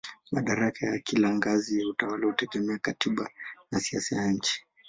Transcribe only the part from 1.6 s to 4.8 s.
ya utawala hutegemea katiba na siasa ya nchi.